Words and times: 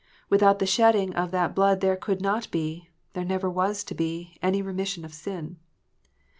Without 0.31 0.57
the 0.57 0.65
shedding 0.65 1.13
of 1.13 1.29
that 1.29 1.53
blood 1.53 1.79
there 1.79 1.95
could 1.95 2.21
not 2.21 2.49
be 2.49 2.89
there 3.13 3.23
never 3.23 3.47
was 3.51 3.83
to 3.83 3.93
be^ 3.93 4.35
any 4.41 4.59
remission 4.59 5.05
of 5.05 5.13
sin. 5.13 5.57